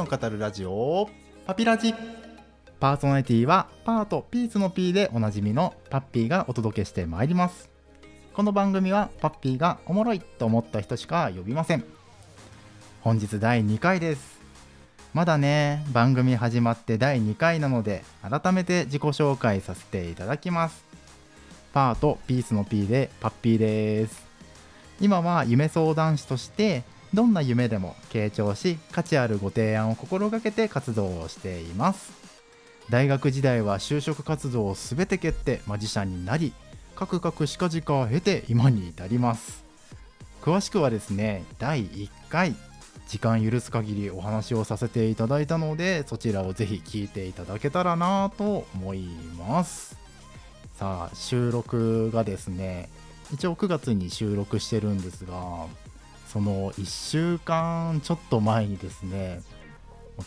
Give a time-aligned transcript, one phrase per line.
[0.00, 1.10] を語るラジオ。
[1.46, 1.94] パピラジ。
[2.80, 7.68] パーソナリティはパートピースの P でおなじみのパッピーがお届けしてまいります。
[8.32, 11.84] この番組はパッピーがおもろいと思った人しか呼びません。
[13.02, 14.40] 本日第2回です。
[15.12, 20.82] まだね番組始まって第2回なので改めて自己紹介させていただきます。
[21.74, 24.24] パートピースの P でパッピーです。
[24.98, 32.12] 今は夢相談師としてどんな夢でも傾聴し価値あるご提案を心がけて活動をしています。
[32.88, 36.52] 大学時代は就職活動を全て蹴ってマジシャンになり
[36.96, 39.64] カクカクしかじかを経て今に至ります。
[40.42, 42.54] 詳しくはですね第1回
[43.08, 49.98] 時間許す限りお話をさせていただいたのでそちらをぜひ聞いていただけたらなと思います。
[50.74, 52.88] さあ収録がですね
[53.32, 55.66] 一応9月に収録してるんですが
[56.32, 59.40] その1週間ちょっと前にですね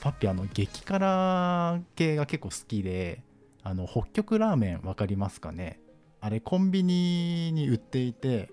[0.02, 3.22] パッピあの激辛系が結構好きで
[3.64, 5.80] あの北極ラーメン分かりますかね？
[6.20, 8.52] あれコンビニに売っていて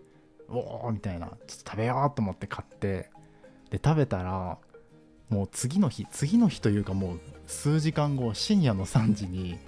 [0.49, 3.11] おおみたいなちょっと食べようと思って買って
[3.71, 4.59] で食べたら
[5.29, 9.59] もう次の日次の日というかもう数時間後深夜の3時に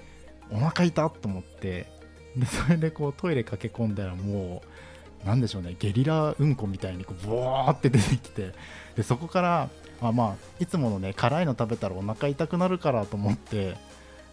[0.52, 1.90] お腹痛と思って
[2.36, 4.68] でそれでこうトイレ駆け込んだらもう
[5.24, 8.52] なんでしょうねゲリラうんこみたいにこうボワーって出てきて
[8.96, 9.70] でそこから
[10.00, 13.76] あまあいつものね辛いの食べたらお腹痛くなるからと思って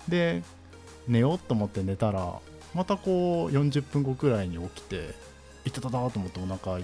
[0.07, 0.41] で
[1.07, 2.39] 寝ようと思って寝たら
[2.73, 5.13] またこう40分後くらいに起きて
[5.65, 6.79] いたただと思ってお腹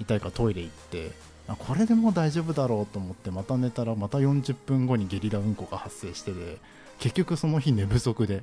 [0.00, 1.12] 痛いからトイレ行って
[1.48, 6.58] あこれでもう大丈夫だろうと思ってまた寝たらまた40分後にゲリラうんこが発生してで
[6.98, 8.42] 結局その日寝不足で。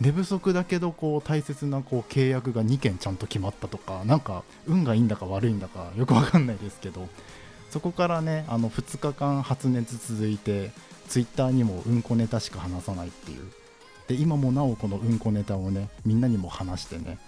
[0.00, 7.08] 寝不足だけどこう大切なこう契約が2件ちゃんと決まったとかなんか運がいいんだか悪いんだかよくわかんないですけど
[7.70, 10.70] そこからねあの2日間発熱続いて
[11.08, 13.50] ツイッターにもうんこネタしか話さないっていう。
[14.08, 17.18] で今もなおこのうんこネタをねみんなにも話してね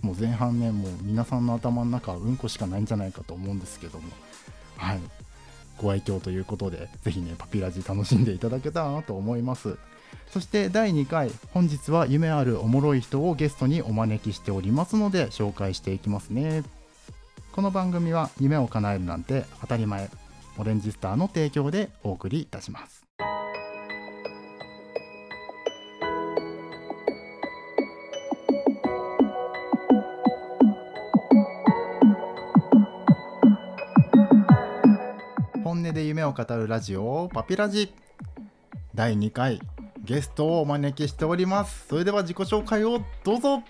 [0.00, 4.04] もう前半ねもう皆さんの頭の中はうんこしかないんじゃないかと思うんですけども
[4.78, 5.00] はい。
[5.78, 9.76] ご愛嬌ということでぜひねパピラジ楽しんでいただけたらなと思います。
[10.30, 16.62] そして第2回本日は夢あるおもろい人をゲストにお招きしておりますので紹介していきますね。
[17.52, 20.08] この番組は夢を叶えるなんて当たり前。
[20.58, 23.04] オレンジスターの提供でお送りいたします。
[35.64, 37.94] 本音で夢を語るラジオパピラジ。
[38.94, 39.60] 第2回
[40.04, 41.86] ゲストをお招きしております。
[41.86, 43.62] それでは自己紹介をどうぞ。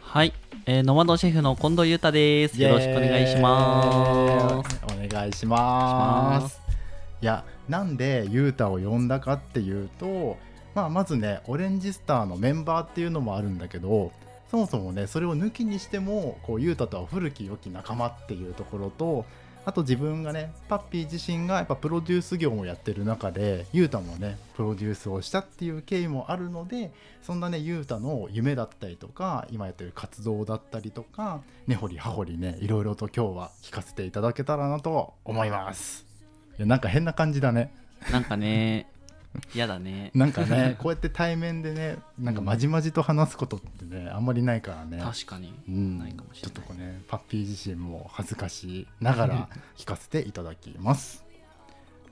[0.00, 0.32] はい、
[0.64, 2.62] えー、ノマドシェフの近藤裕太です。
[2.62, 4.80] よろしくお願いします。
[4.94, 6.60] お願いします。
[7.20, 10.36] いやなんでゆうたを呼んだかっていうと、
[10.76, 14.12] まあ、まずねオレンジスターのメンバーっていうのもあるんだけど
[14.52, 19.24] そもそもねそれを抜きにしてもこうゆうたとは古き良き仲間っていうところと
[19.64, 26.92] あと自分がねパッピー自身がやっぱプロデュース業もやってる中でゆうたもねプロデュースをしたっていう経緯もあるので
[27.22, 36.06] そんなねゆうたの夢だったりとか今やってる活動だったりとか根掘り葉掘りねいろいろと今日は聞かせていただけたらなと思います。
[36.58, 37.72] いやなんか変な感じだね。
[38.10, 38.88] なんかね、
[39.54, 40.10] 嫌だね。
[40.14, 44.98] なんかね こうやって対面でねなんかまじまじと話すことってねあんまりないからね。
[45.02, 45.54] 確かに。
[45.68, 46.54] うん、ないかもしれない。
[46.54, 51.24] ちょっとねパッピー自身も恥ずかしいながら 聞かせていただきます。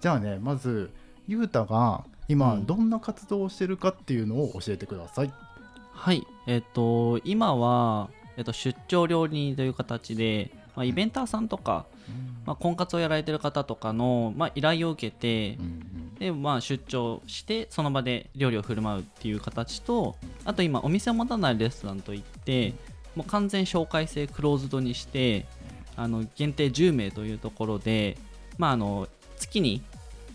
[0.01, 0.93] じゃあねまず
[1.29, 2.67] ゆうたが今うん。
[2.67, 5.33] どんな活動をしてるかっていうのを教えてください、
[5.93, 11.87] はい、えっ、と、今は、えっと、出張料理人という形で、まあ、イベンターさんとか、
[12.47, 15.90] まあ、婚活をやられてる方とかの、まあ、依頼を受けてうん、うん
[16.21, 22.75] で、まあ、出張してその場で料理を振る舞うっていう形とあと今お店を持たないレストランといって
[23.17, 25.47] もう完全紹介制クローズドにして
[25.97, 28.17] あの限定10名というところで、
[28.59, 29.83] まあ、あの月に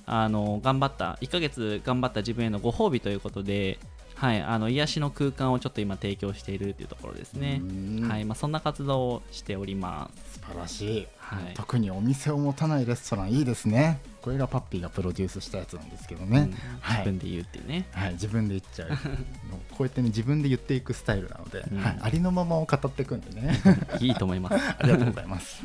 [0.07, 3.79] あの頑張った1ヶ月頑張った自分へのご褒美ということで、
[4.15, 8.07] はい、あの癒しの空間をちょっと今提供しているというところですね、うん。
[8.07, 10.33] はいまあ、そんな活動をしております。
[10.33, 11.53] 素晴らしい、はい。
[11.53, 13.99] 特にお店を持たないレストランいいですね。
[14.21, 16.55] これがパッピーがプロデュースしたやつなんですけどね、うん。
[16.81, 16.97] はい。
[16.99, 18.89] 自分で言うっていうね、はい、自分で言っちゃう。
[19.71, 21.77] こうやってね自分で言っていくスタイルなので、うん。
[21.79, 23.61] はい、ありのままを語っていくんでね。
[23.99, 24.55] いいと思います。
[24.79, 25.63] ありがとうございます。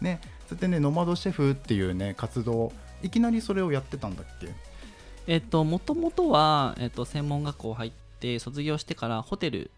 [0.00, 2.72] ね、そしてね、ノマドシェフっていうね、活動、
[3.02, 4.48] いきなりそれをやってたんだっけ？
[5.26, 9.70] えっと、もともとは、えっと、専門学校入って卒業してからホテル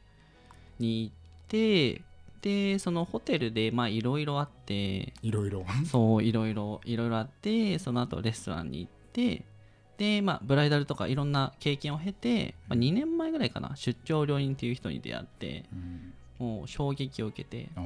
[0.79, 1.15] に行っ
[1.49, 2.03] て
[2.43, 5.65] でそのホテルでまあいろいろあっていろいろ。
[5.85, 9.45] そういろいろいろいろあってその後レストランに行って
[9.99, 16.13] で、まあ、ブライダルとかいろんな経験を経て、まあ、2年前ぐらいかな出張料理人っていう人に出会ってうん。
[16.41, 17.83] もう衝撃を受けて、ま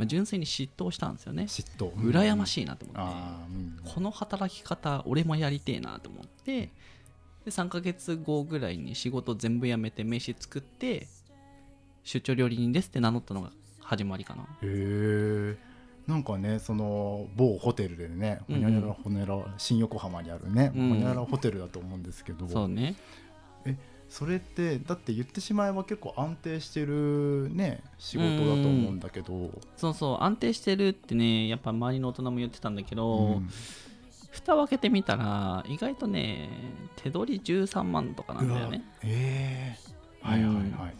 [0.00, 1.44] あ、純粋に嫉妬したんですよね。
[1.44, 1.90] 嫉妬。
[1.94, 3.92] 羨まいしいなと思って、うん。
[3.94, 6.70] この働き方俺もやりてえなと思って
[7.46, 11.06] で3ヶ月後ぐらいに仕事全部辞めて名刺作って
[12.02, 13.50] 出張料理人ですって名乗ったのが
[13.84, 14.42] 始まりかな。
[14.42, 15.56] へえ
[16.06, 18.70] なんかねその某ホテルでねほうんうん。
[18.70, 20.88] にゃらほにゃら新横浜にあるね、うん。
[20.90, 22.48] ほにゃららホテルだと思うんですけど。
[22.48, 22.96] そうね。
[24.10, 33.48] それってだって言ってしまえば結構安定してるね仕事だと思うんだけど、そうそう安定してるってねやっぱ周りの大人も言ってたんだけど、うん。
[34.30, 36.48] 蓋を開けてみたら意外とね
[36.96, 38.84] 手取り13万とかなんだよね。
[39.02, 39.94] ええ
[40.26, 40.94] はいはいはい、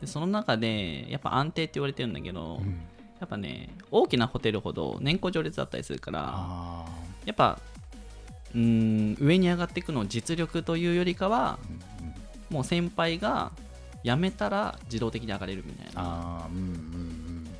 [0.00, 2.80] でその中でやっぱ安定って言われてるんだけど、うん。
[3.20, 6.86] やっぱね大きなホテルほど年功序列だったりするからあ
[7.24, 7.58] やっぱ
[8.54, 11.72] うーん上に上がっていくの実力というよりかはー、う
[12.04, 12.12] んう
[12.52, 13.50] ん、もう先輩が
[14.04, 16.48] 辞めたら自動的に上がれるみたいな。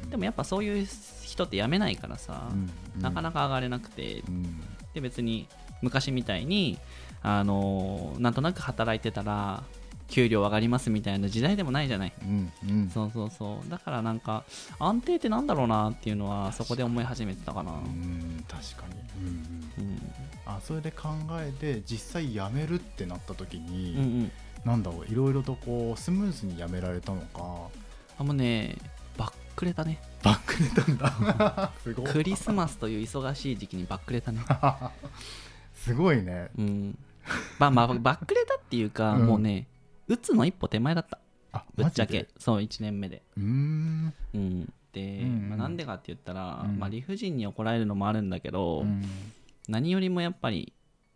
[0.08, 0.86] でもやっぱそういう
[1.22, 3.02] 人って辞めないからさ、うんうん。
[3.02, 4.22] なかなか上がれなくて。
[4.28, 4.60] うん。
[4.94, 5.48] で別に
[5.82, 6.78] 昔みたいに
[7.22, 9.64] あのーなんとなく働いてたら
[10.08, 12.12] 給料上がりますみたいな時代でもないじゃない。
[12.22, 12.90] うんうん。
[12.90, 13.70] そうそうそう。
[13.70, 14.44] だからなんか
[14.78, 17.72] 安定ってなんだろうなっていうのはそこで思い始めてたかな。
[17.72, 20.12] うん確かに、うんうん、うん。
[20.46, 24.32] あそれで考えて実際辞めるってなった時に、うんうん。
[24.64, 27.68] なんだろういろいろとこうスムーズに辞められたのか。
[28.18, 28.76] あもうね
[29.18, 30.00] バックレたね。
[30.22, 31.72] バックれたんだ。
[31.84, 32.06] すごい。
[32.06, 34.40] クリスマスという忙しい時期にバックレたね。
[35.74, 36.48] すごいね。
[36.56, 36.98] うん。
[37.58, 39.26] まあまあバックレたっていうか、うん。
[39.26, 39.66] もうね
[40.08, 41.18] 打つの一歩手前だった。
[41.52, 42.28] あぶっちゃけ。
[42.38, 43.22] そう1年目で。
[43.36, 44.14] うーん。
[44.34, 44.72] うん。
[44.92, 46.78] で、まあ、なんでかって言ったら、うん。
[46.78, 49.02] まあ、理不尽に怒られるのもあるんだけど、うん。
[49.68, 50.72] 何よりもやっぱり、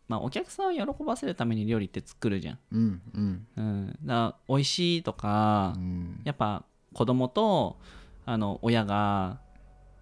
[0.09, 3.47] まあ、お客さんを喜ばせるために料理って作るじゃん、うんうん。
[3.57, 6.21] うん、だから美味しいとか、うん。
[6.25, 7.79] やっぱ子供と
[8.27, 9.41] あの親が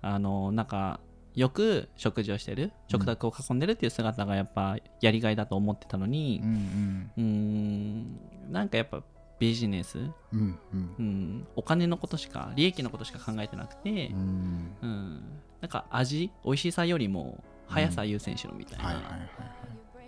[0.03, 1.01] あのなんか
[1.35, 9.03] よく食事をしてる食卓を囲んでるっていう姿がやっぱやりがいだと思ってたのにうんうーんなんかやっぱ
[9.39, 10.59] ビジネス、うんうん。
[10.73, 14.77] うんうん、お金のことしか利益のことしか考えてなくてう、ん。
[14.83, 15.23] うん、
[15.63, 19.60] なんか味美味しさよりも速さ優先しろみたいな、はいはいはいはい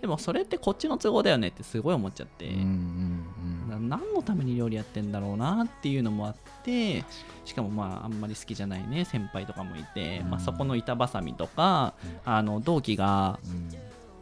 [0.03, 3.23] でもそれってこっちの都合だよねってすごい思っちゃって、うん
[3.71, 7.05] うんな何のために料理やってんだろうなっていうのもあって
[7.45, 10.29] しかもまああんまり好きじゃないね先輩とかもいて、うん。
[10.29, 12.33] まあ、そこの板挟みとか、うん。
[12.33, 13.69] あの同期がうん。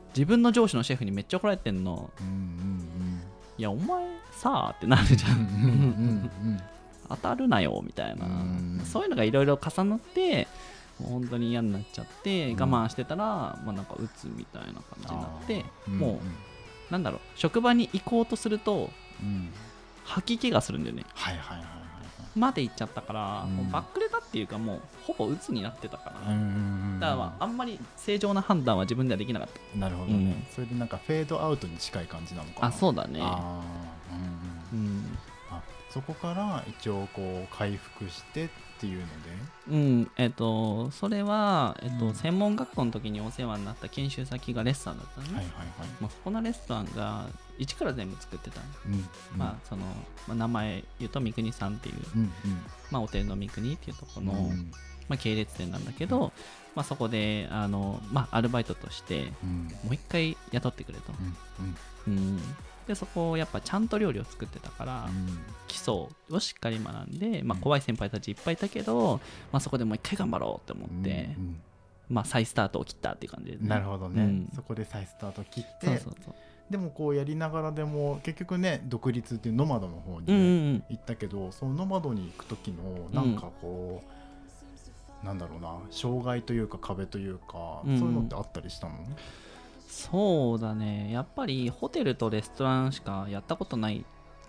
[0.10, 2.12] 自分の上司のシェフにめっちゃ怒られてんの。
[2.20, 3.22] うんうん
[3.58, 6.62] いやお前さあってなるじゃうんうんうんうんん。
[7.10, 8.82] 当たるなよみたいな、うん。
[8.86, 10.48] そういうのがいろいろ重なって
[11.08, 12.62] 本当に嫌になっちゃってうん。
[12.62, 16.20] 我慢してたら、まあ、なんか打つみたいな感じになってあーも
[16.90, 18.90] うなんだろう職場に行こうとすると
[19.22, 19.28] うん。
[19.28, 19.50] うん
[20.04, 21.06] 吐き気がするんだよね。
[21.14, 21.68] はいはいはいはい
[22.34, 23.56] まで行っちゃったから、うん。
[23.58, 26.50] もうバックレたっていうかもうほぼ鬱になってたから、はいうんうんう
[26.98, 27.00] ん。
[27.00, 32.68] だからまああんまり正常な判断は自分ではできなかっなるほどね、それでなんかフェードアウトに近い感じなのかたな。
[32.68, 33.20] あそうだね。
[33.22, 35.18] あーうんうんうん、
[35.52, 38.50] あそこから一応こう回復してっ
[38.82, 39.12] ていうので。
[39.70, 42.16] うん、えっ、とそれは、えっとうん。
[42.16, 45.68] 専門学校の時にお世話になった研修先がレストランだったのね、はいはいはい。
[46.02, 47.28] まあ、そこのレストランが
[47.60, 49.06] 一から全部作ってたの、うんうん。
[49.38, 49.86] まあその、
[50.28, 52.32] まあ、名前言うと三国さんっていう、うん
[52.90, 54.72] まあ、お寺の三国っていうところの、うんうん。
[55.08, 56.32] まあ、系列店なんだけど、
[56.74, 59.68] まあ、そこであの、まあ、アルバイトとしてうん。
[59.84, 61.14] もう一回雇ってくれと、
[62.10, 62.36] うんうん。
[62.36, 62.42] うん、
[62.92, 65.40] でそこをやっぱちゃんと料理を作ってたから、うん。
[65.68, 65.94] 基礎
[66.30, 67.62] をしっかり学んで、まあ、うん。
[67.62, 69.22] 怖い先輩たちいっぱいいたけど、
[69.52, 71.62] まあ、そこでもう一回頑張ろうって思って、うん
[72.10, 74.50] まあ、再スタートを切ったっていう感じで、うんなるほどね、うん。
[74.54, 76.36] そこで再スタート切ってそうそうそう。
[76.70, 80.84] でもこうやりながらでも結局ね独立っていうノマドの方にね、うんうんうん。
[80.90, 84.04] 行ったけどそのノマドに行く時のなんかこ
[85.24, 87.98] う、なんだろうな障害というか壁というか、うん。
[87.98, 88.96] そういうのってあったりしたの？
[89.92, 91.12] そうだね。
[91.12, 94.06] やっぱりホテルとレストランしかやったことない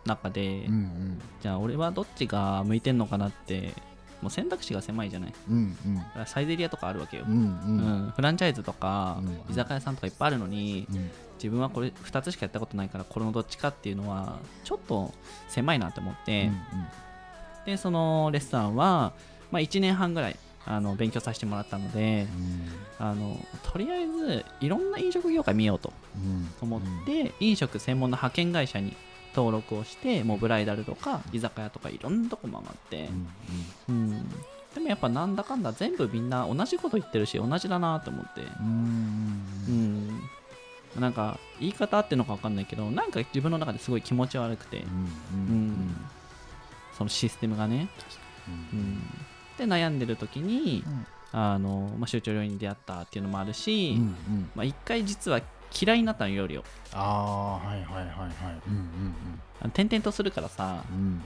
[0.07, 3.73] 中で、うんじゃあ俺はどっちが向いてんのかなって
[4.21, 5.35] もう選択肢が狭いじゃない。
[5.51, 5.97] うんうん。
[5.97, 7.25] だからサイゼリアとかあるわけよ。
[7.27, 7.41] うんう、ん。
[7.41, 8.09] ううん。
[8.09, 11.11] んフランチャイズとか、うん居酒屋さんとかいっぱいあるのにうん。
[11.39, 15.13] 自分はこれ2つしかやったことないからこれのどっちかっていうのはちょっと
[15.49, 16.53] 狭いなと思って、
[17.67, 19.13] でそのレストランは、
[19.51, 22.27] まあ、1年半ぐらいあの勉強させてもらったので
[22.99, 28.97] あのとりあえずいろんな飲食業界見ようとうん思って、飲食専門の派遣会社に
[29.35, 33.09] 登録をしてもうブライダルとか居酒屋とかいろんなとこ回って
[33.89, 34.31] う、んうん
[34.75, 40.23] でもやっぱなんだかんだ全部みんな同じこと言ってるし同じだなと思って、うんうん
[40.95, 44.85] うん、なんか言い方合ってるのか分かんないけどなんか自分の中ですごい気持ち悪くて、うん
[45.35, 45.97] うん
[46.97, 47.89] そのシステムがね、
[48.73, 48.79] うん。
[48.79, 49.03] うん、
[49.59, 50.85] で悩んでる時に
[51.33, 54.51] あの、まあ、集中料理に出会ったっていうのもあるし、うんうん。
[54.55, 55.41] まあ、一回実は
[55.81, 56.65] 嫌いになったの料理を。
[56.93, 58.29] ああーはいはいはいはい。
[58.69, 59.15] うん
[59.61, 61.23] あの転々とするからさうん。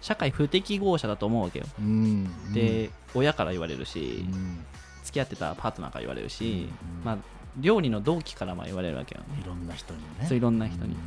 [0.00, 1.66] 社会不適合者だと思うわけよ。
[1.78, 2.52] うんうん。
[2.52, 4.64] で、親から言われるし、うん。
[5.02, 6.68] 付き合ってたパートナーから言われるし、
[7.00, 7.18] うんまあ、
[7.58, 9.22] 料理の同期からも言われるわけよ。
[9.22, 10.26] ねいろんな人にね。
[10.26, 10.92] そういろんな人に。
[10.92, 10.98] うん。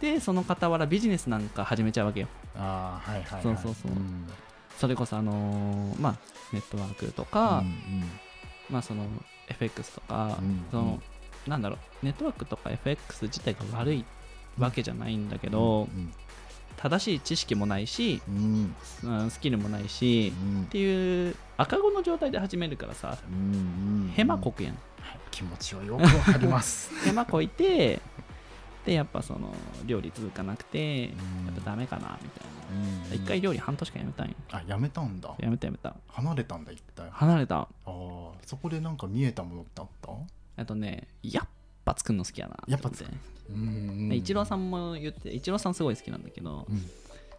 [0.00, 2.28] でその傍らビジネスなんか始めちゃうわけよ。
[2.56, 3.42] ああはいはいはい。
[3.42, 4.26] そうそうそうん
[4.78, 6.16] それこそあのーまあ
[6.52, 7.74] ネットワークとうか、ん。
[8.70, 9.04] まあその
[9.48, 11.02] FX とか、うんその
[11.46, 14.04] なんだろうネットワークとか FX 自体が悪い
[14.58, 16.12] わけじゃないんだけど、うん
[16.78, 18.74] 正しい知識もないし、うん。
[19.04, 20.62] うんスキルもないし、うん。
[20.64, 24.72] っていう赤子の状態で始めるからさうんうんヘマこくやん。
[24.74, 24.78] は
[25.14, 25.18] い。
[25.30, 26.90] 気持ちはよくわかります。
[27.06, 28.00] ヘマこいて
[28.86, 29.52] でやっぱその
[29.84, 31.08] 料理続かなくてや
[31.48, 31.54] うん。
[31.54, 33.10] っぱダメかなみたいな。
[33.10, 33.14] うん。
[33.14, 34.34] 一回料理半年間やめたんよ。
[34.52, 35.34] あやめたんだ。
[35.38, 35.94] やめたやめた。
[36.08, 37.06] 離れたんだ一体。
[37.08, 37.56] あ離れた。
[37.60, 37.68] あ
[38.46, 40.12] そこでなんか見えたものってあった
[40.62, 41.48] あとねやっ
[41.84, 43.18] ぱ作るの好きやなやっぱって思って
[43.52, 44.08] うん。
[44.08, 46.90] でイチローさんも言ってイチローさんすごい好きなんだけどうん。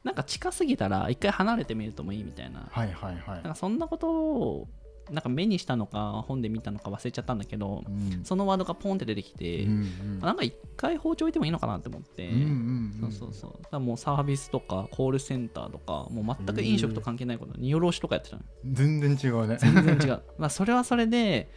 [0.03, 2.67] なんか近すぎたら一回離れてみるともいいみたいな。
[2.69, 3.35] はいはいはい。
[3.35, 4.67] なんかそんなことを
[5.11, 8.23] なんか目にしたのか本で見たのか忘れちゃったんだけどうん。
[8.23, 10.19] そのワードがポンって出てきて、うんうん。
[10.21, 13.79] あなんか一回包丁置いてもいいのかなって思って、うんうんうんそうそうそう。
[13.79, 19.57] もうサービスとかコールセンターとかもう全く飲食と関係ないこと荷下ろしとかやってたの全然違うね。
[19.59, 20.21] 全然違う。
[20.37, 21.49] まあそれはそれで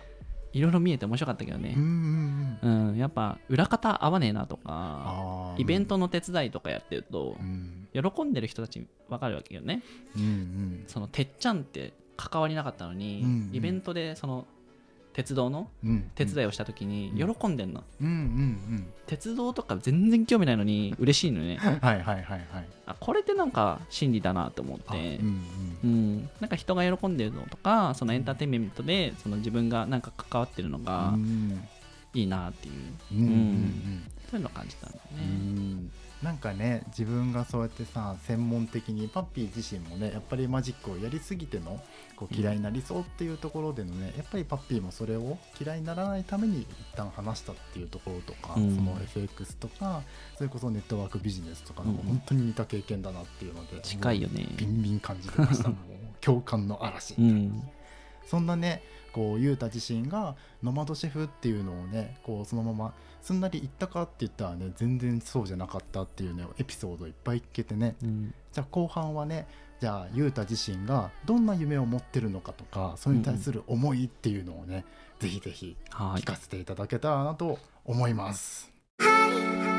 [0.52, 1.74] いろいろ見えて面白かったけどね。
[1.76, 2.88] うんうんうん。
[2.90, 2.96] うん。
[2.96, 7.88] やっぱ裏方合わねえなとかイベントの手伝いとかやってるとうん。
[7.92, 9.82] 喜んでる人たち分かるわけよね。
[10.16, 10.84] うんうん。
[10.86, 11.92] そのてっちゃんって
[12.28, 13.56] 関わりなかったのに、うんうん。
[13.56, 14.46] イベントでその
[15.12, 17.34] 鉄道のうん手伝いをした時にうん。
[17.34, 22.44] 喜んでんの、うんうん鉄道とか全然興味ないのに嬉しいのねうんはいはいはいはい。
[22.86, 25.42] あこれってなんか真理だなと思っあてうん。
[25.82, 31.68] うん、なんか人が喜んでるのとかそのエンターテインメントでその自分がなんか関わってるのうがん。
[32.12, 32.74] いいなっていう、
[33.12, 34.02] うんうんうん。
[34.30, 35.90] そういうのを感じたんだようね。
[36.22, 41.80] んなんかね自分がそうやってさ専門的にパッピー自身もねやっぱりマジックをやりすぎての
[42.16, 48.76] こう嫌いになりそうっていうところでのねやっぱりパッピーもそれを嫌いにならないために一旦話したっていうところとか、うん。
[48.76, 50.02] その FX とか
[50.36, 51.96] それこそネットワークビジネスとかのうん。
[51.96, 54.46] 本当に似た経験だなっていうので近いよね。
[54.56, 55.68] ビンビン感じてました。
[55.68, 55.76] もう
[56.20, 57.62] 共感の嵐、うん、
[58.26, 64.02] そんなねこうユータ自身がノマドシェフっていうのをねこうそのまますんなり言ったか？
[64.02, 67.96] って言ったらね全然そうじゃなかったっていうねエピソードいっぱい聞けてね。
[68.02, 68.34] うん。
[68.52, 69.46] じゃあ後半はね
[69.80, 74.84] じゃあユータ自身がどんな夢を持ってるのかとかそれに対する思いっていうのをね、
[75.20, 76.22] ぜひぜひはい。
[76.22, 78.70] 聞かせていただけたらなと思います。
[78.98, 79.69] 本音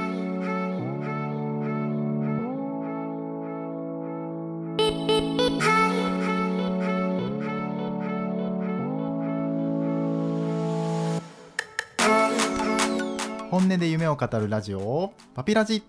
[14.02, 15.84] 夢を語るラジオパピラジ。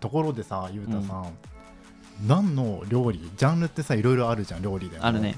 [0.00, 1.38] ところでさゆうたさん、
[2.26, 3.30] 何の料理？
[3.36, 5.06] ジャンルってさいろいろあるじゃん料理でも。
[5.06, 5.36] あるね。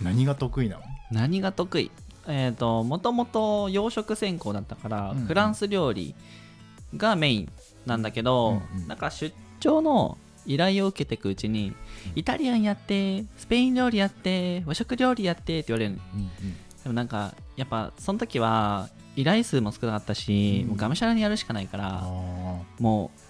[0.00, 0.82] 何が得意なの？
[1.12, 1.90] 何が得意？
[2.26, 5.26] えっ、ともともと洋食専攻だったから、うんうん。
[5.26, 6.14] フランス料理
[6.96, 7.52] がメイン
[7.84, 8.88] なんだけど、うんうん。
[8.88, 11.74] なんか出張の依頼を受けていくうちに
[12.14, 15.98] イタリアンやってスペイン料理やって和食料理やってって言われるの。
[16.82, 18.88] でもなんかやっぱその時は
[19.20, 20.68] 依頼数も少なかったし、うん。
[20.70, 22.82] もうがむしゃらにやるしかないかあらー。
[22.82, 23.20] もう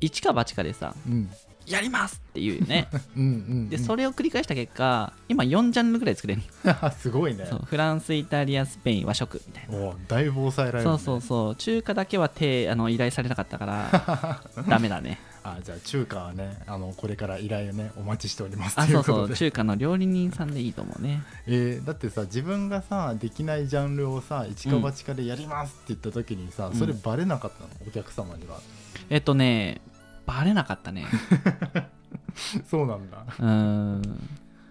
[0.00, 1.30] 一か八かでさうん。
[1.66, 2.88] やりますっていうね。
[3.16, 6.42] うんうんでそれを繰り返した結果今4ジャンルぐらい作れる。
[6.64, 7.46] れ すごいね。
[7.64, 9.88] フランスイタリアスペイン和食みたいな。
[9.88, 11.56] おだいぶ抑えられる、ね、そうそうそう。
[11.56, 21.22] 中華だけは手あの依頼されなかったから ダメだねあじゃあ中華はねあのこれから依頼をねお待ちしておりますあそうそう中華の料理人さんでいいと思うね。
[21.46, 26.74] えーだってさ自分がさできないジャンルをさ一か八かでやりますって言った時にさ、うん。
[26.74, 27.68] それバレなかったの？
[27.86, 28.58] お客様には。
[29.10, 29.82] えっとね
[30.24, 31.04] バレなかったね。
[32.66, 33.24] そうなんだ。
[33.38, 34.02] うーん。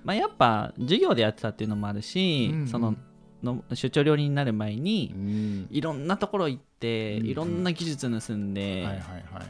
[0.03, 2.67] まあやっぱ授業でやってたっていうのもあるし、うんうん。
[2.67, 2.95] その
[3.43, 5.67] の出張料理人になる前にん。
[5.69, 7.27] いろんなところ行って、うん。
[7.27, 8.87] いろんな技術盗んで、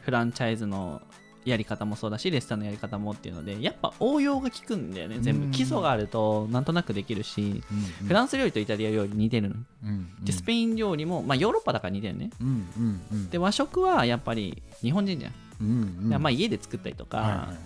[0.02, 1.00] フランチャイズの
[1.44, 5.50] やり方もそうだしレストランのやり方もっていうのでやっぱ応用が効くんだよね全うん。
[5.50, 5.52] 部。
[5.52, 7.74] 基礎があるとなんとなくできるし、う
[8.04, 9.56] んフランス料理とイタリア料理似てるの。
[9.84, 12.30] うんでスペイン料理も、まあ、ヨーロッパだから似てるね。
[12.40, 15.72] うんで和食はやっぱり日本人じゃん、うんう
[16.06, 16.08] ん。
[16.10, 17.56] でまあ、家で作ったりとか、はいはいはい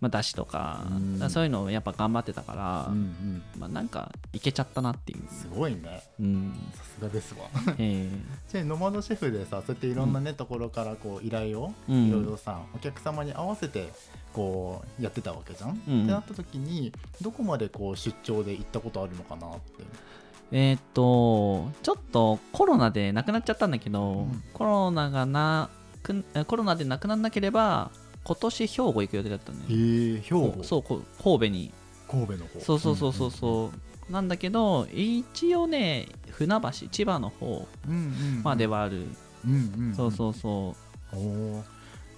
[0.00, 1.30] まあ、だしとか,、うん。
[1.30, 3.42] そういうのをやっぱ頑張ってたから、うんうん。
[3.58, 6.02] まあ、なんかいけちゃったなっていう、すごいね。
[6.20, 6.54] うん。
[6.74, 7.46] さすがですわ。
[7.78, 8.10] え
[8.48, 12.08] ちなみにノマドシェフでさそうやっていろんなね、ところからこう依頼をうん。
[12.08, 13.92] いろいろさお客様に合わせて
[14.32, 16.02] こうやってたわけじゃん、うん。
[16.02, 19.84] ってなった時にどこまでこう出張で行ったことあるのかなって。
[20.52, 24.42] えーっとちょっとコロナで亡くなっちゃったんだけど、うん。
[24.52, 25.70] コロナがな
[26.02, 27.90] くえコロナで亡くならなければ
[28.26, 30.64] 今年兵庫行く予定だったのえねー、兵庫。
[30.64, 31.72] そうこ神戸に。
[32.10, 32.60] 神戸の方。
[32.60, 33.70] そうそうそうそうそ
[34.08, 38.42] う、なんだけど一応ね船橋千葉の方うんうんうん。
[38.42, 39.06] まではある、
[39.44, 39.94] うんうん。
[39.94, 40.74] そうそうそ
[41.12, 41.16] う。
[41.16, 41.62] おー。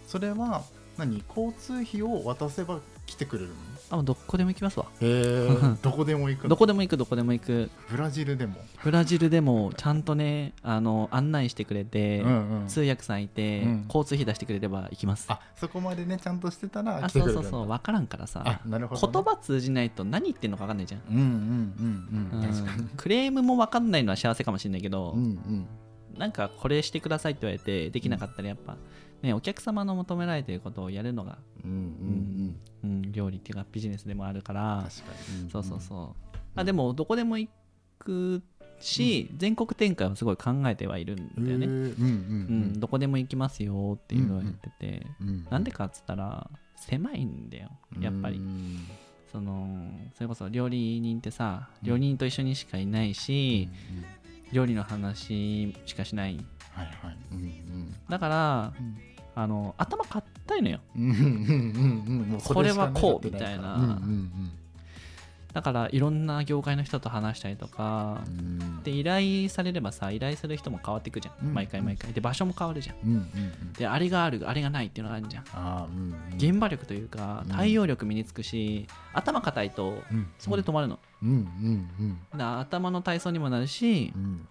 [0.07, 0.63] それは
[0.97, 1.23] 何？
[1.29, 3.55] 交通費を渡せば来てくれるの？
[3.91, 4.87] あどこでも行きますわ。
[5.01, 5.49] へえ
[5.83, 6.49] どこでも行くの？
[6.51, 7.71] どこでも行くどこでも行く。
[7.91, 8.57] ブラジルでも？
[8.85, 12.67] ブラジルでもちゃんとねあの案内してくれて、うんうん。
[12.69, 13.85] 通訳さんいて、うん。
[13.87, 15.27] 交通費出してくれれば行きます。
[15.29, 18.43] あそこまでねちゃんとしてたらあそうそうそう分からんからさ。
[18.45, 22.49] あなるほどね、言葉通じないと何言ってんのか分かんないじゃん、うんうんうんうんうん。
[22.49, 22.89] 確かに。
[22.97, 25.67] クレームも分かんないのは幸せかもしれないけど、うんうん。
[26.19, 28.77] なんかこれしてくださいって言われてできなかったらやっぱ、
[29.23, 31.77] ね、お客様の求められていることをやるのが、うんうん。
[31.77, 34.87] うん、料理っていうかビジネスでもあるかうんら
[35.51, 36.39] そうそうそう。
[36.55, 37.49] あでもどこでも行
[37.99, 38.43] く
[38.81, 42.03] し、全国展開はすごい考えてはいるんだよね、うんうんう
[42.77, 42.81] ん。
[42.81, 47.71] どこでも行きますよっていうのをやってて、うんなんでかっつったら狭いんだよ
[48.01, 48.87] やっぱり、うん
[49.31, 54.05] そのそれこそ料理人ってさ料理人と一緒にしかいないし、うん
[54.51, 56.39] 料理の話しかしない。
[56.71, 57.19] はいはい。
[57.33, 57.95] うん。
[58.09, 58.97] だからうん。
[59.35, 60.05] あの頭
[60.49, 60.81] 硬いのよ
[62.45, 63.75] これはこうみたいな。
[63.75, 64.53] うんうん
[65.55, 68.63] だからいろんな業界の人と話したりとかうん。
[68.63, 72.13] うんで依頼されればさ依頼する人も変わっていくじゃん、うん毎回毎回。
[72.13, 72.97] で場所も変わるじゃん。
[73.03, 73.73] うんうんうん。
[73.73, 75.45] であれがあるあれがないっていうのがあるじゃん。
[75.91, 77.51] うんうん現場力というかうん。
[77.51, 80.29] 対応力身につくし、頭硬いとうん。
[80.39, 82.41] そこで止まるの、うんうんうん。
[82.41, 84.47] 頭の体操にもなるしうん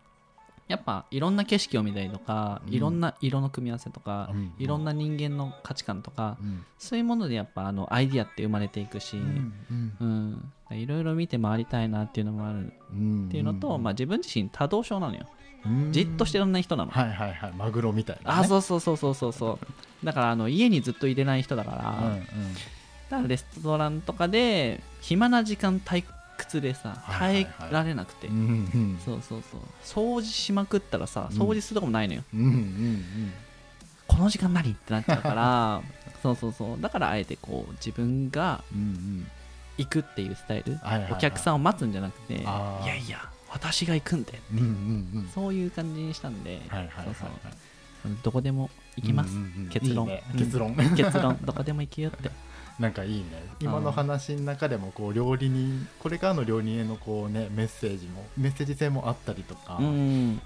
[0.68, 2.74] やっぱいろんな景色を見たりとか、うん。
[2.74, 4.54] いろんな色の組み合わせとか、うん。
[4.60, 6.66] いろんな人間の価値観とか、うん。
[6.78, 10.52] そういうものでやっぱあのアイディアって生まれていくし、うん。
[10.72, 15.26] いろいろ見て回りたいなっていうのもあるうんっていうのと、まあ、自分自身多動症なのよ、
[15.66, 15.92] うん。
[15.94, 17.54] じっとしてらんない人なの、はいはいはい。
[17.54, 18.42] マグロみたいなね。
[18.42, 19.34] あそうそうそうそうそう。
[19.34, 22.24] そうだからあの家にずっと入れない人だから、うんうん。
[23.10, 26.04] だからレストランとかで暇な時間退
[26.38, 27.54] 屈でさはいはいはい。
[27.60, 28.40] 耐えられなくて、うんう
[28.78, 29.00] ん。
[29.04, 29.62] そうそうそう。
[29.84, 33.34] 掃除しまくったらさ掃除するとこもないのよ、うんうん
[34.08, 35.82] この時間何ってなっちゃうから
[36.24, 36.82] そうそうそう。
[36.82, 39.28] だからあえてこう自分がうんうん。
[39.78, 41.12] 行くっていうスタイル、はいはいはい。
[41.14, 45.30] お客さんを待つんじゃなくていやいや私が行くんでうんうんうん。
[45.36, 47.06] そういう感じにしたんで、はいはいはいはい。
[47.06, 47.16] そう
[48.04, 48.18] そう。
[48.24, 49.70] どこでも行きます、うんうんうん。
[49.70, 50.08] 結論。
[50.08, 50.24] いいね。
[50.32, 50.40] うん。
[50.40, 50.76] 結論。
[50.76, 52.32] 結論どこでも行くよって
[52.80, 53.26] なんかいいね。
[53.60, 60.42] 今の話の中でもこう料理人これからの料理人へのこうねメッセージもメッセージ性もあったりとか、うん。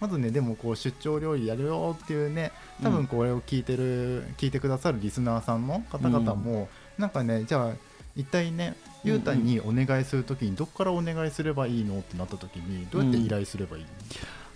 [0.00, 6.68] まずねでもこう出張料理やるよっていうね多分これを聞いてる、聞いてくださるリスナーさんの方々も、
[6.98, 7.72] なんかねじゃあ
[8.14, 13.88] 一体ねゆうたにお願いするときにどこからお願いすればいいのってなったときにどうやって依頼すればいいの、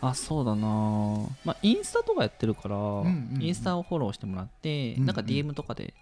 [0.00, 0.66] あそうだな。
[1.44, 3.42] まあインスタとかやってるから、んうんうん。
[3.42, 5.06] インスタをフォローしてもらって、うんうん。
[5.06, 5.94] なんか DM とかで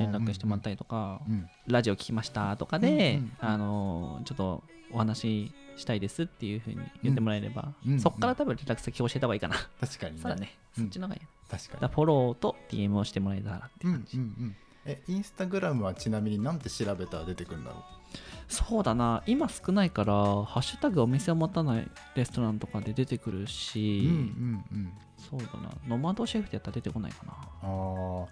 [0.00, 1.48] 連絡してもらったりとか、うん。
[1.66, 10.20] ラジオ聞きましたとかで、あのちょっとお話ししたいですっていうふうに言ってもらえれば、そこから多分連絡先教えた方がいいかな、確かにね。
[10.22, 10.84] そうだね、うん。
[10.84, 11.26] そっちの方がいい。
[11.50, 14.18] 確かだからフォローと DM をしてもらえたらってにいう感じ、
[14.86, 17.84] えインスタグラムはちなみになんて調べたら出てくるんだろ
[18.48, 19.22] そうだな。
[19.26, 24.92] 今少ないから「ハッシュタグお店を持たないレストラン」とかで出てくるう、し、うんうんうん。
[25.18, 25.70] そうだな。
[25.86, 27.32] ノマドシェフってやったら出てこないかな。
[27.62, 28.26] あー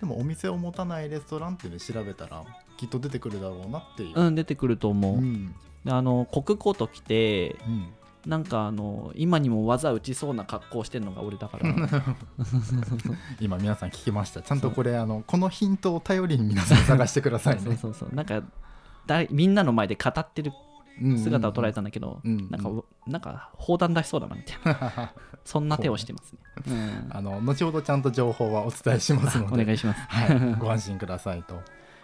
[0.00, 2.42] でもお店を持たないレストランっていうの調べたら
[2.76, 5.54] きっと出てくるだろうなっていう、うん出てくると思う、うん。
[5.84, 7.88] であのコックコート着てうん。
[8.26, 11.70] なんかあの今にも技打ちそうな格好してるのが俺だから。
[13.40, 14.42] 今皆さん聞きました。
[14.42, 18.14] ちゃんとこれあのこのヒントを頼りに皆さん探してくださいそうねそうそう。
[18.14, 18.42] なんか
[19.06, 20.52] 誰みんなの前で語ってる
[20.98, 25.12] 姿を捉えたたんだけど、うんうんなんかうなんか砲弾出しそうだなみたいな。
[25.44, 27.06] そんな手をしてますね、うん。
[27.10, 30.00] あの後ほどちゃんと情報はお伝えしますのおで願いします。
[30.08, 31.60] はい、ご安心くださいと。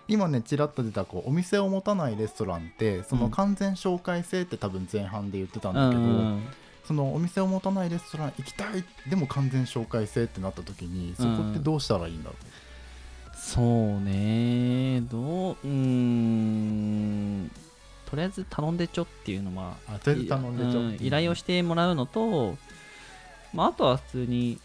[0.09, 6.43] 今ねちらっと出たこうお店を持たないレストランってその完全紹介制って多分前半で言ってたんだけど、うん
[6.87, 12.37] そのお店を持たないレストラン行きたいでも完全紹介制ってなった時にそこってどうしたらいいんだろ
[13.35, 15.01] そうね。
[15.03, 17.51] どううーん
[18.07, 22.57] とりあえず頼んでちょっていうのはう、あとりあえず頼んでちょ、うん依頼をしてもらうのと、
[23.53, 24.59] まあ、あとは普通に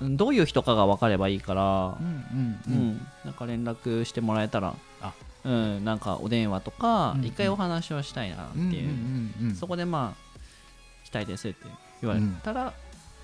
[0.00, 5.12] うんどういう人かが分かればいいからうん、うんううんん、なんか連絡してもらえたらあ。
[5.44, 10.36] うん、なんかお電話とか一回お話をしたいなっていう、そこでまあ
[11.04, 11.66] 来たいですって
[12.02, 12.74] 言われたら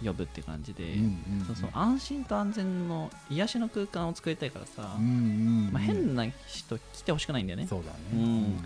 [0.05, 0.95] 呼ぶって感じで、
[1.73, 7.99] 安心と安全の癒しの空間を作りたいからさ、まあ、変な人来てほしくないんだよね、そうだね。
[8.13, 8.61] うん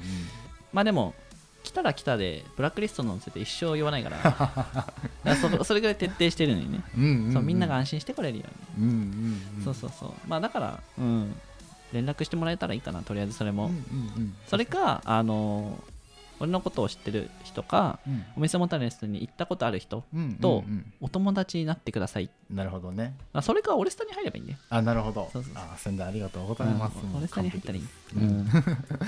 [0.76, 1.14] まあでも
[1.62, 4.92] 来たら来たでブラックリスト載せて一生言わないから だか
[5.24, 6.82] らそそれぐらい徹底してるのにね、
[7.32, 8.44] そうみんなが安心してこれるよ
[8.76, 10.12] うに、うんうんうんそうそうそう。
[10.28, 11.34] まあだからうん。
[11.92, 14.34] 連絡してもらえたらいいかなとりあえずそれも、うんうんうん。
[14.48, 15.78] それかあの
[16.40, 18.24] 俺のことを知ってる人かうん。
[18.36, 20.92] お店持たない人に行ったことある人うんとうんうん。
[21.00, 22.30] お友達になってください。
[22.50, 23.16] なるほどね。
[23.32, 24.58] あそれか俺スタに入ればいいんだよ。
[24.70, 25.28] あなるほど。
[25.32, 25.62] そうそうそう。
[25.62, 26.96] あ宣伝ありがとうございます。
[27.02, 27.16] うん。
[27.16, 27.84] 俺スタに入ったらいい、
[28.16, 28.48] うん、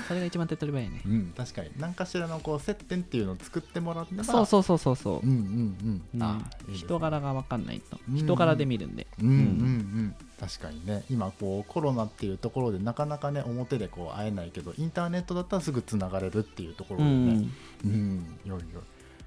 [0.07, 1.01] それが一番手っ取り早いね。
[1.05, 1.71] うん確かに。
[1.77, 5.19] 何かしらのこう接点っていうのを作ってもらってそうそうそうそうそう。
[5.19, 6.21] うんうんうん。
[6.67, 6.73] うん。
[6.73, 7.97] 人柄が分かんないと。
[8.09, 8.15] うん。
[8.15, 9.35] 人柄で見るんで、うんうん。
[9.35, 11.03] うん確かにね。
[11.09, 17.33] 今こうコロナっていうところでなかなかね表でこう会えないけどインターネットだったらすぐつながれるっていうところうでね。
[17.33, 17.51] ん。
[17.83, 18.39] うん。
[18.45, 18.61] よいよい。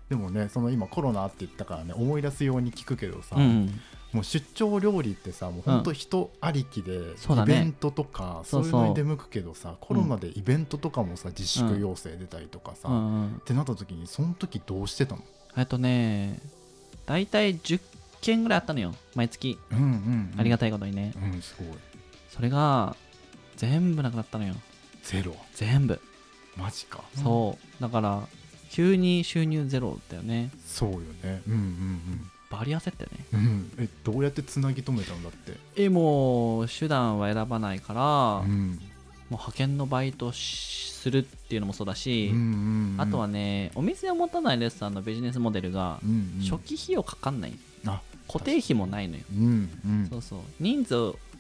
[0.09, 3.81] でもねその今コロナって言ったからね思い出すように聞くけどさ、うん。
[4.13, 7.55] もう出張料理ってさもうほんと人ありきで、そうだね。
[7.55, 8.65] イベントとかそそう。
[8.65, 12.99] いうのに出向くけどさコロナでイベントとかもさ自粛要請出たりとかさ、うっん。
[12.99, 13.43] うん。
[13.45, 15.23] てなった時にその時どうしてたの？
[15.57, 16.41] えっとね
[17.07, 17.81] 大体10
[18.23, 18.95] 件ぐらいあったのよ。
[19.15, 19.59] 毎月。
[19.71, 21.13] うんうん、うん、ありがたたいことにね。
[21.15, 21.77] うんすごい。
[22.31, 22.97] それが
[23.57, 24.55] 全部なくなったのよ。
[25.03, 25.37] ゼロ？
[25.55, 26.01] 全部。
[26.57, 27.03] マジか。
[27.23, 27.83] そう。
[27.83, 28.23] だから
[28.71, 30.51] 急に収入ゼロだよね。
[30.65, 31.43] そうよね。
[31.47, 33.25] うんうんバリ焦ったよね。
[33.33, 33.41] うん。
[33.41, 35.57] うんえどうやってつなぎ止めたんだって？
[35.77, 38.79] えもう手段は選ばないから、もううん
[39.31, 43.01] 派遣のバイトしするっていうのもそうだし、うんうんうん。
[43.01, 46.45] あとはねお店を持たないレストランのビジネスモデルがうんうん。
[46.45, 47.55] 初期費用かかんない。
[47.87, 48.03] あ
[48.33, 49.23] 固定費もないのよ。
[49.31, 50.07] うんうん。
[50.09, 50.41] そうそう。
[50.61, 50.95] 人数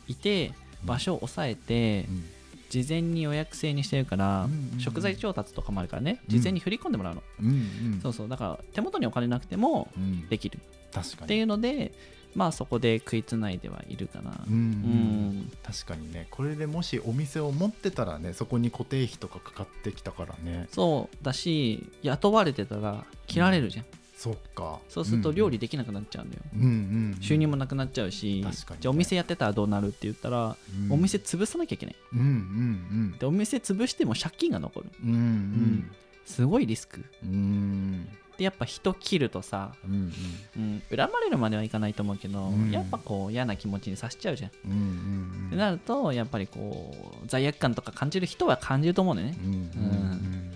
[0.09, 0.53] いて
[0.85, 2.25] 場所を抑えてうん。
[2.71, 4.81] 事前に予約制にしてるから、うんうんうん。
[4.81, 6.21] 食材調達とかもあるからね。
[6.27, 6.39] うん。
[6.39, 7.51] 事前に振り込んでもらうの、うんう
[7.97, 8.01] ん。
[8.03, 8.29] そうそう。
[8.29, 10.29] だから手元にお金なくてもうん。
[10.29, 10.59] できる。
[10.93, 11.93] 確かにっていうので
[12.35, 14.43] まあそこで食いつないではいるかな。
[14.47, 14.61] うんうん。
[14.61, 15.53] うん。
[15.63, 16.29] 確かにね。
[16.31, 20.67] これでもしお店を持ってたらねそこに固定費とかかかってきたからね。
[20.71, 23.85] そうだし雇われてたら切られるじゃん、
[24.23, 24.79] そっか。
[24.89, 27.21] そうすると料理できなくなっちゃうんだよ、うんうんうん。
[27.21, 28.77] 収入もなくなっちゃうし、確かに。
[28.77, 30.57] ねじゃあお店やってたらどうなるって言ったら、
[30.87, 30.93] うん。
[30.93, 31.97] お店潰さなきゃいけない。
[32.13, 34.87] うんうんでお店潰しても借金が残る。
[35.03, 35.91] うんうん。
[36.25, 37.05] すごいリスク。
[37.25, 37.31] うん。
[37.31, 38.09] うん
[38.39, 40.13] でやっぱ人切るとさ、うん
[40.57, 42.71] うん、恨まれるまではいかないと思うけど、うん。
[42.71, 49.39] やっぱこう嫌な気持ちにさせちゃうじゃん、うんうんってなるとやっぱりこう罪悪感とか感じる人は感じると思うんだよね。
[49.43, 49.57] うんうん。
[49.57, 50.52] うん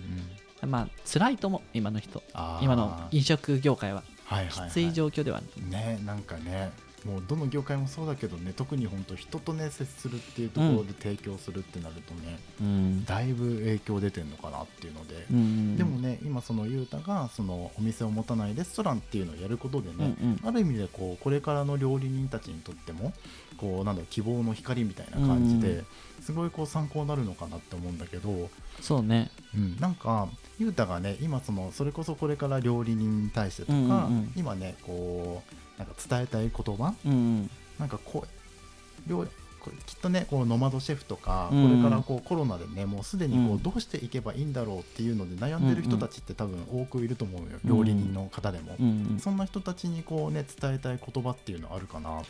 [0.65, 2.23] まあ辛いと思う今の人。
[2.61, 4.03] 今の飲食業界は。
[4.25, 4.69] はいはいはい。
[4.69, 6.71] きつい状況ではねなんかね
[7.07, 13.05] もうどの業界もそうだけどね特に本当人とね接するっていうところで提供するってなるとね、うん。
[13.05, 20.39] だいぶ影響出てんのかなっていうので、うんでもね今そのゆうたがそのお店を持たないレストランっていうのをやることでね、うんうん。
[20.43, 23.13] ある意味でこうこれからの料理人たちにとっても
[23.57, 25.85] こうなんだ希望の光みたいな感じで、う
[26.21, 28.49] すごいこう参考になるのかなって思うんだけど、
[28.81, 29.31] そうね。
[29.55, 30.27] うん、なんか
[30.59, 34.33] ゆうたがね今そのそれこそこれから料理人に対してとか、うんうんうん。
[34.35, 36.93] 今ねこうなんか伝えたい言葉？
[37.05, 37.11] うん。
[37.11, 41.69] うんなんかこう料理これきっとねこうノマドシェフとか、うん。
[41.69, 43.63] これからこうコロナでねもうすでにこううん。
[43.63, 48.75] どうしていけばいいんだろうっていうので悩んでる人たちって多分多くいると思うよ、うん料理人の方でも、
[49.19, 52.27] そんな人たちにこうね伝えたい言葉っていうのあるかなって。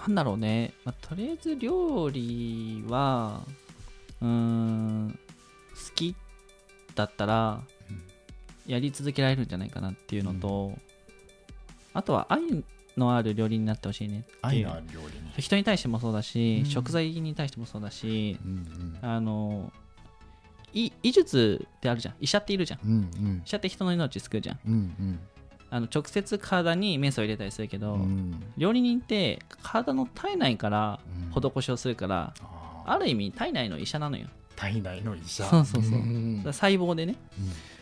[0.00, 3.42] なんだろうね、まあ、とりあえず料理は
[4.22, 5.18] うーん
[5.74, 6.14] 好き
[6.94, 7.60] だったら
[8.66, 10.72] やり続けられるんじゃないかなっていうのと、
[11.92, 12.64] あとは愛
[12.98, 14.24] のある料理になってほしいね。
[14.42, 16.70] 愛のある料理に、人に対してもそうだし、うん。
[16.70, 19.72] 食材に対してもそうだしうんあの
[20.72, 22.14] い医術ってあるじゃん。
[22.20, 22.80] 医者っているじゃん。
[22.84, 23.42] うんうん。
[23.44, 24.58] 医者って人の命救うじゃん。
[24.66, 25.20] うんうん。
[25.70, 28.42] あの直接体にメスを入れたりするけど、うん。
[28.56, 31.00] 料理人って体の体内から
[31.34, 31.42] うん。
[31.42, 32.34] 施しをするから、
[32.84, 34.26] ある意味体内の医者なのよ。
[34.56, 35.44] 体内の医者。
[35.44, 35.92] そうそうそう。
[36.52, 37.16] 細胞でね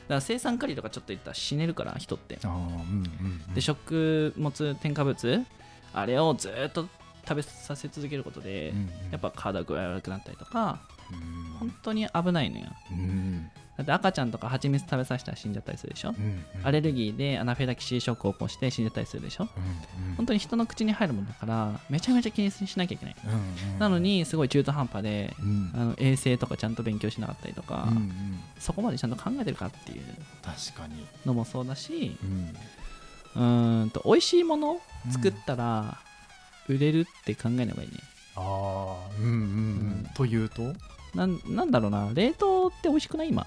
[0.08, 2.38] から生産カリとかちょっと言ったら死ねるから人って。
[2.44, 2.60] うんうん
[3.48, 3.54] うん。
[3.54, 5.44] で食物添加物
[5.92, 6.88] あれをずっと
[7.28, 9.10] 食べさせ続けることで、うんうん。
[9.12, 11.58] やっぱ体具合悪くなったりとかうん。
[11.58, 12.66] 本当に危ないのよ。
[12.92, 19.48] うんだって赤ちゃんとか蜂蜜食べさせたら死んじゃったりするでしょ、うんアレルギーでアナフィラキシーショックを起こして死んじゃったりするでしょ？
[19.56, 25.70] うんうん本当に人の口に入るものだからめちゃめちゃ気にしなきゃいけない、うんうんなのにすごい中途半端でうん。
[25.74, 28.12] あの衛生とかちゃんと勉強しなかったりとか、うんうん
[28.58, 30.02] そこまでちゃんと考えてるかっていう。
[30.42, 31.06] 確かに。
[31.26, 32.56] のもそうだしうん。
[33.34, 35.98] うーんと美味しいもの作ったら、
[36.68, 37.94] 売れるって考えない方がいいね。
[38.34, 39.40] ああうんうんうん、う
[40.04, 40.10] ん。
[40.14, 40.72] というと？
[41.16, 43.30] なんなんだろうな冷凍って美味しくない？
[43.30, 43.46] 今。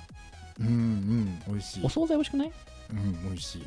[0.60, 1.86] うんうん美味しい。
[1.86, 2.48] お惣菜美味しくない？
[2.50, 2.52] っ
[2.92, 3.64] うん美味しい。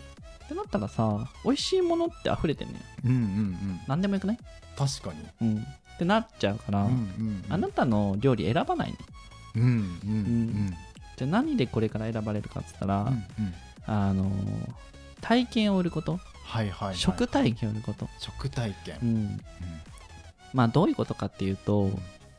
[0.49, 2.83] てなったらさ美味しいものって溢れてるのよ。
[3.05, 3.81] うんうんうん。
[3.87, 4.39] 何でもよくない？
[4.77, 5.49] 確かに。
[5.49, 5.59] うん。
[5.59, 7.45] ってなっちゃうから、うんうんうん。
[7.49, 8.97] あなたの料理選ばないの。
[9.55, 10.77] うんうんうん
[11.17, 13.25] じゃあ何でこれから選ばれるかっつったら、うんうん。
[13.87, 14.31] あの
[15.21, 16.97] 体験を売ること、はいはいはい。
[16.97, 18.99] 食体験を売ること、食体験。
[19.03, 19.41] うん、
[20.53, 21.91] まあどういうことかっていうと、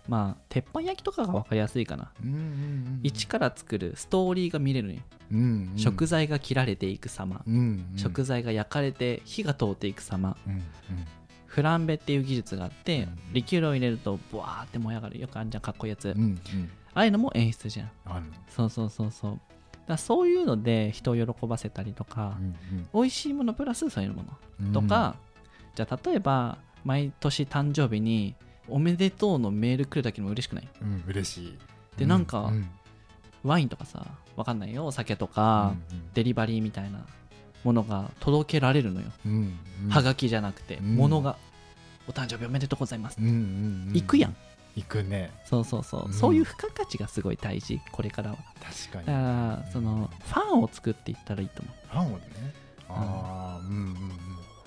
[0.08, 5.00] まあ鉄板焼きとかが分かりやすいかな、うんうんうん一から作るストーリーが見れる
[5.32, 5.78] うんうん。
[5.78, 7.56] 食材が切られていく様、うん
[7.92, 7.98] うん。
[7.98, 10.38] 食材が焼かれて火が通っていく様。
[10.48, 10.62] うんうん。
[11.46, 16.40] フランベっていう技術があって、うんリキュールを入れるとブワーって燃え上がるよくあんじゃんかっこいいやつ、うんうん
[16.96, 17.90] ああいうのも演出じゃん。
[18.48, 19.40] そうそうそうそう。
[19.88, 22.56] だそういうので人を喜ばせたりとか、うん
[22.94, 24.24] 美味しいものプラスそういうも
[24.60, 24.72] うん。
[24.72, 25.16] のとか、
[25.76, 28.36] じゃあ例えば毎年誕生日に
[28.68, 30.68] おめでとうのメール来るだけでも嬉しくない？
[30.82, 31.58] うん嬉しい。
[31.98, 32.70] でなんかうん
[33.44, 34.86] ワインとかさわかんないよ。
[34.86, 35.74] お酒とか、
[36.14, 37.06] デリバリーみたいな
[37.66, 39.90] ものが届けられるのよ、うんうん。
[39.90, 40.96] はがきじゃなくて、うん。
[40.96, 41.36] 物が
[42.08, 43.38] お誕生日おめでとうございます、うんうんう
[43.92, 43.92] ん。
[43.94, 44.36] 行くやん。
[44.76, 45.30] 行くね。
[45.46, 46.14] そうそうそう、うん。
[46.14, 47.82] そういう付加価値がすごい大事。
[47.92, 48.38] これからは。
[48.62, 49.08] 確かに。
[49.08, 51.76] だからそのファンを作っていったらいいと思う。
[51.90, 52.24] ファンをね。
[52.90, 53.76] ああうん。
[53.76, 53.96] うんうん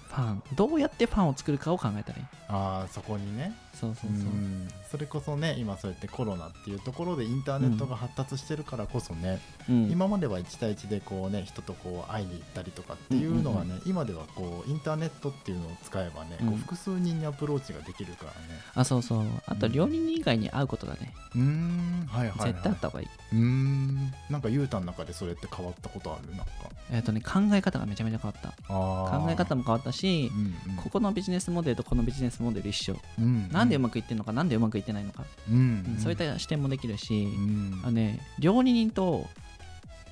[0.06, 0.42] ファン。
[0.54, 2.24] どうやってファンを作るかを考えたらいい。
[2.48, 4.68] ああそこにねそうそうそう、うん。
[4.90, 9.90] それこそね今そうやってコロナっていうところでインターネットが発達してるからこそね、うん。
[9.90, 16.56] 今までは1対1でこうね人とこう会いに行ったりとかっていうのがね、今ではこうインターネットっていうのを使えばね、こううん。
[16.56, 18.36] 複数人にアプローチができるからね。
[18.74, 19.24] あそうそう。
[19.46, 22.06] あと料理人以外に会うことだね、うーん。
[22.08, 24.12] はいはい、はい、絶対あった方がいい、うーん。
[24.30, 26.34] なんかゆうたの中でそれって変わったことある？
[26.36, 26.46] なんか。
[26.90, 28.48] えっ、とね考え方がめちゃめちゃ変わった。
[28.68, 30.38] あ考え方も、も変わったしう、
[30.70, 30.76] んうん。
[30.76, 35.84] ここのビジネスモデルとこのビジネスモデル一緒、うんなんでうまくいってんのかなんでうまくいってないのか、うん。
[35.86, 37.80] うんそういった視点もできるし、うん。
[37.82, 39.26] あのね料理人と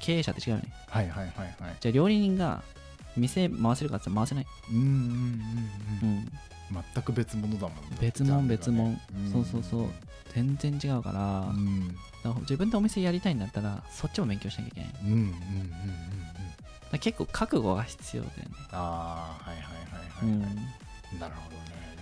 [0.00, 0.72] 経営者って違うよね。
[0.88, 1.76] はいはいはいはい。
[1.80, 2.62] じゃあ料理人が
[3.16, 4.96] 店回せるかって言ったら回せない、うんうんうんう
[6.02, 6.18] うん。
[6.20, 6.28] ん、
[6.94, 7.96] 全く別物だもんね。
[8.00, 9.00] 別物別物、ね
[9.32, 9.88] そうそうそう。
[10.34, 11.88] 全然違うから,、うん。
[11.88, 11.98] だか
[12.30, 14.90] ら自分でお店やりたいんだったらそっちも勉強しなきゃいけない。
[15.04, 15.34] うんうんうんうんうん
[16.92, 18.44] ら結構覚悟が必要だよね。
[18.72, 20.50] ああはいはいはいうんはい。
[20.50, 20.54] は
[21.16, 21.93] い、なるほどね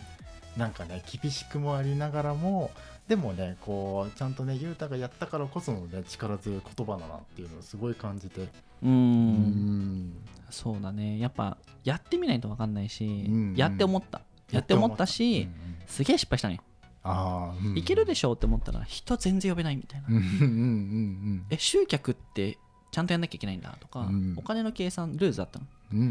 [0.57, 2.71] なんかね厳しくもありながらも
[3.09, 8.43] でもねこうちゃんとね雄太がやったからこそのね力強い言葉だなっていうのをすごい感じて。
[8.43, 8.49] う
[8.85, 10.13] うん。
[10.51, 11.19] そうだね。
[11.19, 13.55] やっぱやってみないと分かんないし、うん。
[13.57, 14.23] やって思った。
[14.51, 15.77] やって思ったし、うんうん。
[15.87, 16.61] すげえ失敗したね、
[17.03, 17.79] ああ、うん。
[17.79, 22.59] いけるでしょって思ったら人全然呼べないみたいな、うんうんうんえ集客って
[22.91, 24.35] ちゃんとやんなきゃいけないんだとか、うん。
[24.37, 26.07] お金の計算ルーズだったの、うんうん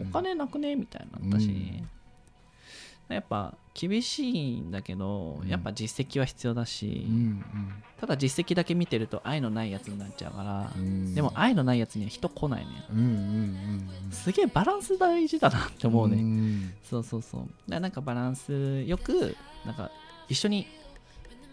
[0.00, 0.08] うん。
[0.08, 1.88] お金なくねみたいなったし、うん
[3.08, 5.48] やっぱ厳しいんだけどうん。
[5.48, 7.44] やっぱ実績は必要だし、うん
[8.00, 11.14] ただ実績だけ見てると愛のないやつになっちゃうから、うん。
[11.14, 13.08] でも愛のないやつには人来ないねうんうんう
[14.08, 14.10] ん。
[14.10, 16.74] すげえバランス大事だなって思うね、ん。
[16.82, 17.70] そうそうそう。
[17.70, 19.90] だなんかバランスよくなんか
[20.28, 20.66] 一緒に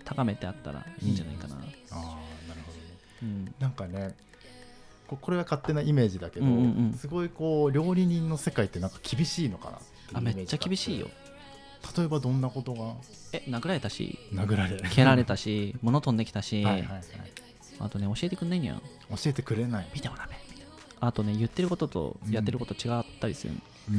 [0.03, 2.83] 高めてあったらいいんじゃないかな、ああなるほどね。
[3.23, 3.55] うん。
[3.59, 4.15] なんかね
[5.07, 6.93] ここれは勝手なイメージだけど、うんうんうん。
[6.93, 9.77] すごいこう料理人の世界ってなんか厳しいのかな
[10.13, 11.07] あめっちゃ厳しいよ
[11.97, 12.93] 例えばどんなことが？
[13.33, 14.17] え殴られたし。
[14.33, 14.77] 殴られ。
[14.77, 17.01] る蹴られたし 物飛んできたし、はいはいはい。
[17.79, 19.87] あとね教えてくんないんや教えてくれない。
[19.93, 20.39] 見てもダメ。
[20.99, 23.53] あとね言ってることとやってること違ったりする、
[23.89, 23.95] うー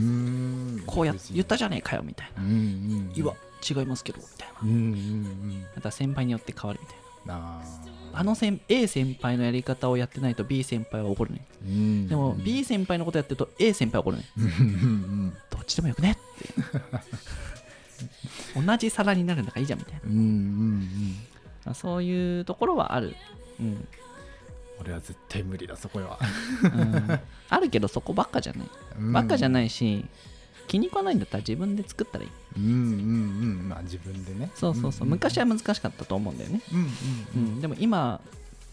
[0.83, 0.83] ん。
[0.87, 2.59] こうや言ったじゃねえかよみたいな、うんうんう
[3.13, 3.13] ん。
[3.17, 3.35] いわ
[3.69, 4.55] 違いますけどみたいな。
[4.63, 5.67] うんうんうん。
[5.75, 7.63] また先輩によって変わるみたいな。
[8.15, 11.45] あの先 A 先輩のやり方をやってないと B 先輩は怒るね。
[11.65, 14.25] うんでも B 先輩のことやってると A 先輩は怒るね。
[14.37, 15.35] うんうん。
[15.51, 16.55] どっちでもよくねって
[18.55, 21.17] 同じ皿になるんだからいいじゃんみたいうんうんうん。
[21.65, 23.15] なそういうところはある、
[23.61, 23.89] うん。
[24.81, 26.19] 俺は絶対無理だそこは。
[26.63, 27.21] うん。
[27.49, 28.69] あるけどそこばっかじゃない。
[29.13, 30.05] ばっかじゃいないし
[30.69, 32.31] 気に食わないんだったら自分で作ったらいい。
[32.57, 32.75] うんうんう
[33.65, 34.51] んまあ自分でね。
[34.55, 35.11] そうそうそう、んん。
[35.13, 36.87] 昔は難しかったと思うんだよね、うんう
[37.37, 37.43] うん。
[37.59, 38.21] ん、でも今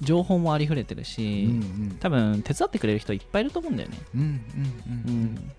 [0.02, 1.64] 情報もありふれてるし、うんう
[1.94, 1.98] ん。
[2.00, 4.40] 多分手伝ってくれる人いっぱいいると思うんだよね、うんうんう
[5.08, 5.14] うん。
[5.26, 5.52] ん、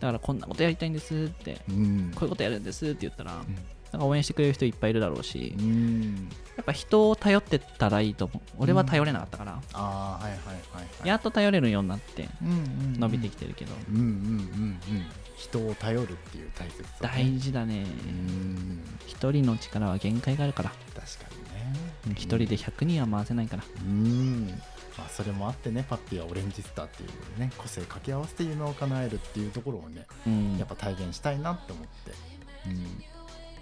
[0.00, 2.12] だからこんなことやりたいんですってうん。
[2.14, 3.42] こういうことやるんですって言ったら、
[3.92, 6.28] なんか応援してくれる人いっぱいいるだろうし、うん。
[6.56, 8.40] やっぱ人を頼ってったらいいと思う。
[8.58, 11.08] 俺は頼れなかったから、ああはいはいはいはい。
[11.08, 13.00] やっと頼れるようになってうんうんうん。
[13.00, 14.80] 伸びてきてるけど、うんうんうんうん。
[15.36, 16.98] 人を頼るっていう大切さね。
[17.00, 17.84] 大事だね。
[17.84, 18.82] うん。
[19.06, 20.70] 一人の力は限界があるから。
[20.94, 21.72] 確かにね。
[22.08, 22.12] うん。
[22.12, 23.64] 一人で100人は回せないから。
[23.80, 24.60] うん
[24.98, 30.58] まあそれもあってねパッピーはオレンジスターっていうね個性掛け合わせて夢を叶えるっていうところをねうん。
[30.58, 32.12] やっぱ体現したいなって思って、
[32.66, 33.04] うん、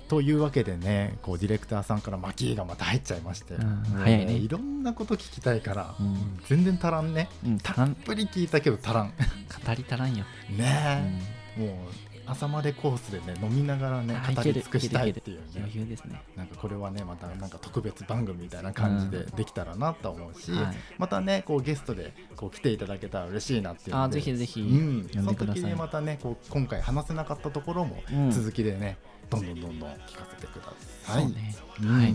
[0.09, 3.83] というわけでねこうディレクターさんから巻きがまた入っちゃいまして、うん。
[3.99, 4.33] 早いね。
[4.33, 6.38] いろんなこと聞きたいから、うん。
[6.46, 7.29] 全然足らんね。
[7.44, 9.09] うんたっぷり聞いたけど足らん。
[9.09, 11.22] 語り足らんよ、 ね
[11.59, 16.21] え、もう朝までコースでね飲みながらねあ語り尽くしたいっていう余ね裕ですね。
[16.37, 20.77] なんかこれはねまたなんか特別番組みたいな感じでできたらなと思うし、はい。
[20.99, 24.61] またねこうゲストでこう来ていただけたら嬉しいなっていうのあでぜひぜひ。
[24.61, 25.62] うん、呼そのんでください。
[25.62, 28.31] 時にまたねこう今回話せなかったところもうん。
[28.31, 28.99] 続きでね、
[29.31, 31.27] どんどんどんどん聞かせてください。
[31.27, 32.15] ねうんはい。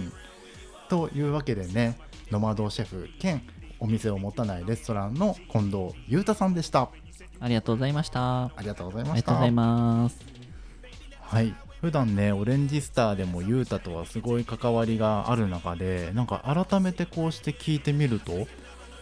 [0.89, 1.97] というわけでね
[2.31, 3.41] ノマドシェフ兼
[3.79, 6.89] お店を持たないレストランの近藤裕太さんでした。
[7.41, 8.45] ありがとうございました。
[8.45, 9.23] ありがとうございあました。
[9.23, 10.17] りがとうございます。
[11.21, 11.53] はい。
[11.81, 18.45] 普段ねオレンジスターでも裕太とはすごい関わりがある中でなんか改めてこうして聞いてみると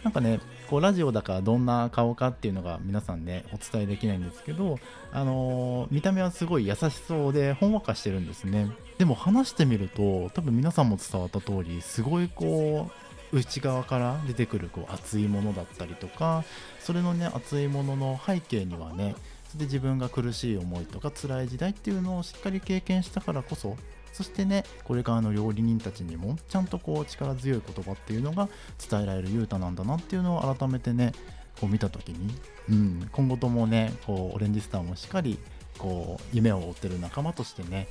[0.01, 4.79] なんかねこうラジオだからどんな顔かっていうのが皆さんねお伝えできないんですけど、
[5.11, 8.69] あのー見た目はすごい優しそうでほんわかしてるんですね。
[8.97, 16.43] でも話してみると多分皆さんも伝わった通りすごいこう内側から出てくるこう熱いものだったりとか
[16.79, 19.15] それのね熱いものの背景にはね
[19.55, 23.77] で自分が苦しい思いとか辛い時代っていうのをしっかり経験したからこそ
[24.11, 28.49] そしてねこれからの料理人たちにもちゃんとこう力強い言葉っていうのが
[28.89, 31.13] 伝えられる雄太なんだなっていうのを改めてね
[31.59, 32.33] こう見た時に、
[32.69, 35.39] うん、今後ともねこうオレンジスターもしっかり
[35.77, 37.87] こう夢を追ってる仲間としてね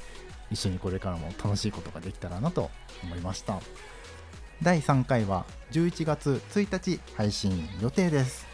[0.51, 2.71] 一緒にこれからも楽しいことができたらなと
[3.05, 3.61] 思いました。
[4.63, 8.47] 第3回は11月1日配信予定です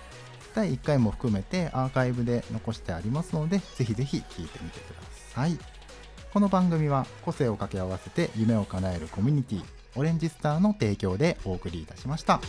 [0.55, 5.01] 第1回も含めてアーカイブで残してありますのでぜひぜひ聴いてみてくだ
[5.35, 5.59] さい
[6.33, 9.65] この番組は個性を掛け合わせて夢を叶えるコミュニティ
[9.97, 12.41] オレンジスターの提供でお送りいたしました。